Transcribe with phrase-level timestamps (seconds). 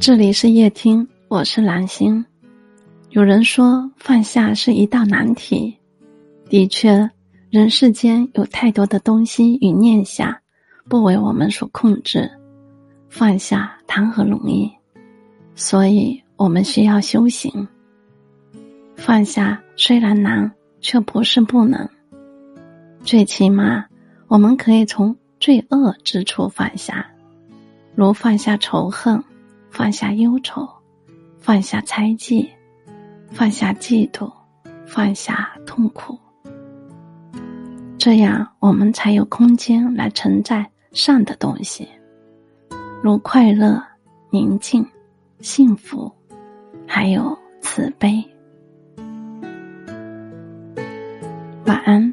[0.00, 2.24] 这里是夜听，我是蓝星。
[3.10, 5.76] 有人说放下是一道难题，
[6.48, 7.10] 的确，
[7.50, 10.34] 人世间有太多的东西与念想
[10.88, 12.30] 不为我们所控制，
[13.10, 14.72] 放下谈何容易？
[15.54, 17.68] 所以我们需要修行。
[18.96, 21.86] 放下虽然难，却不是不能。
[23.04, 23.84] 最起码，
[24.28, 27.06] 我们可以从最恶之处放下，
[27.94, 29.22] 如放下仇恨。
[29.70, 30.68] 放下忧愁，
[31.38, 32.48] 放下猜忌，
[33.30, 34.30] 放下嫉妒，
[34.84, 36.18] 放下痛苦，
[37.96, 41.88] 这样我们才有空间来承载善的东西，
[43.02, 43.82] 如快乐、
[44.30, 44.84] 宁静、
[45.40, 46.12] 幸福，
[46.86, 48.22] 还有慈悲。
[51.66, 52.09] 晚安。